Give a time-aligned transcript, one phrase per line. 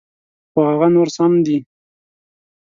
[0.51, 1.57] خو هغه نور سم دي.